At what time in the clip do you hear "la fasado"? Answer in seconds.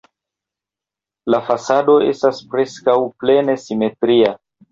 1.33-1.99